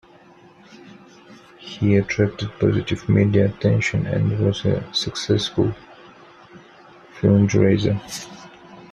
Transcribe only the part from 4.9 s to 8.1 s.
successful fundraiser.